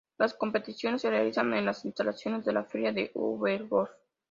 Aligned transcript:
Las 0.17 0.33
competiciones 0.33 1.03
se 1.03 1.11
realizaron 1.11 1.53
en 1.53 1.63
las 1.65 1.85
instalaciones 1.85 2.43
de 2.43 2.53
la 2.53 2.63
Feria 2.63 2.91
de 2.91 3.11
Düsseldorf. 3.13 3.91